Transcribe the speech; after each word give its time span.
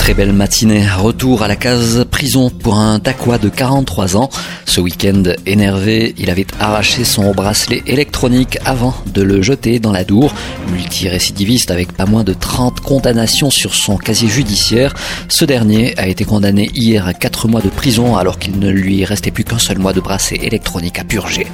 Très 0.00 0.14
belle 0.14 0.32
matinée. 0.32 0.88
Retour 0.88 1.42
à 1.42 1.48
la 1.48 1.56
case 1.56 2.06
prison 2.10 2.48
pour 2.48 2.76
un 2.76 2.98
Dacquois 2.98 3.36
de 3.36 3.50
43 3.50 4.16
ans. 4.16 4.30
Ce 4.64 4.80
week-end, 4.80 5.22
énervé, 5.44 6.14
il 6.16 6.30
avait 6.30 6.46
arraché 6.58 7.04
son 7.04 7.32
bracelet 7.32 7.82
électronique 7.86 8.58
avant 8.64 8.94
de 9.12 9.22
le 9.22 9.42
jeter 9.42 9.78
dans 9.78 9.92
la 9.92 10.04
Dour. 10.04 10.32
Multirécidiviste 10.72 11.70
avec 11.70 11.92
pas 11.92 12.06
moins 12.06 12.24
de 12.24 12.32
30 12.32 12.80
condamnations 12.80 13.50
sur 13.50 13.74
son 13.74 13.98
casier 13.98 14.28
judiciaire, 14.28 14.94
ce 15.28 15.44
dernier 15.44 15.94
a 15.98 16.08
été 16.08 16.24
condamné 16.24 16.70
hier 16.72 17.06
à 17.06 17.12
4 17.12 17.46
mois 17.46 17.60
de 17.60 17.68
prison 17.68 18.16
alors 18.16 18.38
qu'il 18.38 18.58
ne 18.58 18.70
lui 18.70 19.04
restait 19.04 19.30
plus 19.30 19.44
qu'un 19.44 19.58
seul 19.58 19.78
mois 19.78 19.92
de 19.92 20.00
bracelet 20.00 20.40
électronique 20.42 20.98
à 20.98 21.04
purger. 21.04 21.46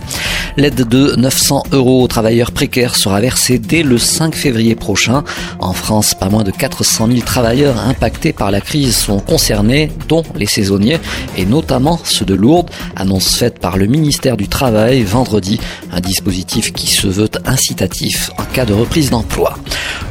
L'aide 0.56 0.88
de 0.88 1.16
900 1.16 1.64
euros 1.72 2.02
aux 2.04 2.08
travailleurs 2.08 2.52
précaires 2.52 2.96
sera 2.96 3.20
versée 3.20 3.58
dès 3.58 3.82
le 3.82 3.98
5 3.98 4.34
février 4.34 4.74
prochain. 4.74 5.24
En 5.58 5.72
France, 5.72 6.14
pas 6.14 6.28
moins 6.28 6.44
de 6.44 6.50
400 6.50 7.08
000 7.08 7.20
travailleurs 7.20 7.78
impactés 7.78 8.32
par 8.36 8.50
la 8.50 8.60
crise 8.60 8.96
sont 8.96 9.20
concernés, 9.20 9.90
dont 10.08 10.22
les 10.34 10.46
saisonniers 10.46 10.98
et 11.36 11.46
notamment 11.46 11.98
ceux 12.04 12.24
de 12.24 12.34
Lourdes. 12.34 12.70
Annonce 12.94 13.36
faite 13.36 13.58
par 13.58 13.76
le 13.76 13.86
ministère 13.86 14.36
du 14.36 14.48
Travail 14.48 15.02
vendredi, 15.02 15.58
un 15.92 16.00
dispositif 16.00 16.72
qui 16.72 16.86
se 16.86 17.06
veut 17.06 17.30
incitatif 17.44 18.30
en 18.38 18.44
cas 18.44 18.64
de 18.64 18.74
reprise 18.74 19.10
d'emploi. 19.10 19.56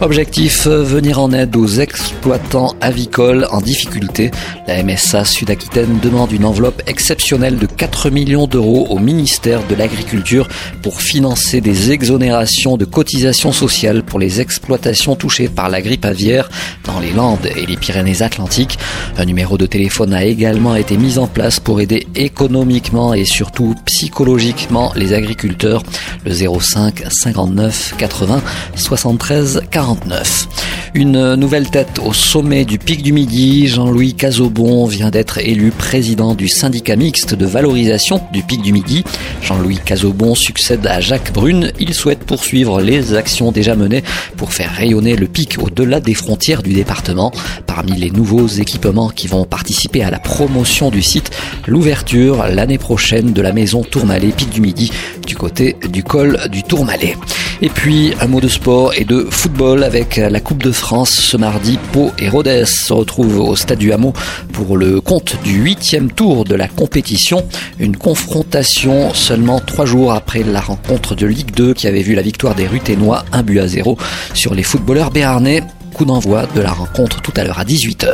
Objectif, 0.01 0.67
venir 0.67 1.19
en 1.19 1.31
aide 1.31 1.55
aux 1.55 1.67
exploitants 1.67 2.75
avicoles 2.81 3.47
en 3.51 3.61
difficulté. 3.61 4.31
La 4.67 4.83
MSA 4.83 5.23
Sud-Aquitaine 5.23 5.99
demande 6.01 6.31
une 6.33 6.43
enveloppe 6.43 6.81
exceptionnelle 6.87 7.57
de 7.57 7.65
4 7.65 8.09
millions 8.09 8.45
d'euros 8.45 8.87
au 8.89 8.99
ministère 8.99 9.65
de 9.67 9.75
l'Agriculture 9.75 10.49
pour 10.81 11.01
financer 11.01 11.61
des 11.61 11.91
exonérations 11.91 12.75
de 12.75 12.85
cotisations 12.85 13.53
sociales 13.53 14.03
pour 14.03 14.19
les 14.19 14.41
exploitations 14.41 15.15
touchées 15.15 15.47
par 15.47 15.69
la 15.69 15.81
grippe 15.81 16.05
aviaire 16.05 16.49
dans 16.83 16.99
les 16.99 17.11
Landes 17.11 17.49
et 17.55 17.65
les 17.65 17.77
Pyrénées 17.77 18.14
Atlantiques. 18.21 18.77
Un 19.17 19.25
numéro 19.25 19.57
de 19.57 19.65
téléphone 19.65 20.13
a 20.13 20.23
également 20.23 20.75
été 20.75 20.97
mis 20.97 21.17
en 21.17 21.27
place 21.27 21.59
pour 21.59 21.81
aider 21.81 22.07
économiquement 22.15 23.13
et 23.13 23.25
surtout 23.25 23.75
psychologiquement 23.85 24.91
les 24.95 25.13
agriculteurs. 25.13 25.83
Le 26.25 26.31
05 26.31 27.03
59 27.09 27.95
80 27.97 28.41
73 28.75 29.61
49. 29.71 30.47
Une 30.97 31.35
nouvelle 31.35 31.69
tête 31.69 31.99
au 32.01 32.13
sommet 32.13 32.63
du 32.63 32.79
Pic 32.79 33.03
du 33.03 33.11
Midi, 33.11 33.67
Jean-Louis 33.67 34.13
Cazobon 34.13 34.85
vient 34.85 35.09
d'être 35.09 35.39
élu 35.39 35.71
président 35.71 36.35
du 36.35 36.47
syndicat 36.47 36.95
mixte 36.95 37.35
de 37.35 37.45
valorisation 37.45 38.21
du 38.31 38.43
Pic 38.43 38.61
du 38.61 38.71
Midi. 38.71 39.03
Jean-Louis 39.41 39.79
Cazobon 39.83 40.35
succède 40.35 40.87
à 40.87 41.01
Jacques 41.01 41.33
Brune. 41.33 41.73
Il 41.81 41.93
souhaite 41.93 42.23
poursuivre 42.23 42.79
les 42.79 43.13
actions 43.13 43.51
déjà 43.51 43.75
menées 43.75 44.05
pour 44.37 44.53
faire 44.53 44.71
rayonner 44.71 45.17
le 45.17 45.27
pic 45.27 45.57
au-delà 45.61 45.99
des 45.99 46.13
frontières 46.13 46.63
du 46.63 46.71
département. 46.71 47.33
Parmi 47.67 47.91
les 47.97 48.09
nouveaux 48.09 48.47
équipements 48.47 49.09
qui 49.09 49.27
vont 49.27 49.43
participer 49.43 50.01
à 50.01 50.09
la 50.09 50.19
promotion 50.19 50.91
du 50.91 51.01
site, 51.01 51.29
l'ouverture 51.67 52.45
l'année 52.47 52.77
prochaine 52.77 53.33
de 53.33 53.41
la 53.41 53.51
maison 53.51 53.83
Tourmalet 53.83 54.29
Pic 54.29 54.49
du 54.49 54.61
Midi 54.61 54.93
du 55.27 55.35
côté 55.35 55.75
du 55.91 56.05
col 56.05 56.39
du 56.49 56.63
Tourmalet. 56.63 57.17
Et 57.61 57.69
puis 57.69 58.13
un 58.21 58.27
mot 58.27 58.41
de 58.41 58.47
sport 58.47 58.93
et 58.95 59.05
de 59.05 59.27
football 59.29 59.83
avec 59.83 60.17
la 60.17 60.39
Coupe 60.39 60.61
de 60.61 60.71
France 60.85 61.09
ce 61.09 61.35
mardi. 61.35 61.79
Pau 61.93 62.11
et 62.19 62.29
Rodez 62.29 62.65
se 62.67 62.93
retrouvent 62.93 63.39
au 63.39 63.55
Stade 63.55 63.79
du 63.79 63.91
Hameau 63.91 64.13
pour 64.53 64.77
le 64.77 65.01
compte 65.01 65.35
du 65.43 65.53
huitième 65.53 66.11
tour 66.11 66.43
de 66.43 66.53
la 66.53 66.67
compétition. 66.67 67.43
Une 67.79 67.97
confrontation 67.97 69.11
seulement 69.15 69.59
trois 69.59 69.87
jours 69.87 70.13
après 70.13 70.43
la 70.43 70.61
rencontre 70.61 71.15
de 71.15 71.25
Ligue 71.25 71.55
2 71.55 71.73
qui 71.73 71.87
avait 71.87 72.03
vu 72.03 72.13
la 72.13 72.21
victoire 72.21 72.53
des 72.53 72.67
Ruténois, 72.67 73.25
un 73.31 73.41
but 73.41 73.61
à 73.61 73.67
zéro 73.67 73.97
sur 74.35 74.53
les 74.53 74.61
footballeurs 74.61 75.09
béarnais. 75.09 75.63
Coup 75.95 76.05
d'envoi 76.05 76.45
de 76.53 76.61
la 76.61 76.71
rencontre 76.71 77.19
tout 77.19 77.33
à 77.35 77.43
l'heure 77.43 77.57
à 77.57 77.65
18h. 77.65 78.13